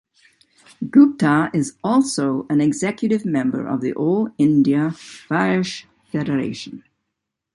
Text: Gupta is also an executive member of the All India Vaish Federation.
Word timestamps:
Gupta 0.89 1.51
is 1.53 1.75
also 1.83 2.47
an 2.49 2.59
executive 2.59 3.23
member 3.23 3.67
of 3.67 3.81
the 3.81 3.93
All 3.93 4.31
India 4.39 4.95
Vaish 5.29 5.85
Federation. 6.11 6.83